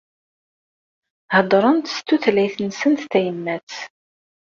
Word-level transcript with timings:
Heddrent 1.33 1.91
s 1.95 1.97
tutlayt-nsent 2.07 3.07
tayemat. 3.11 3.71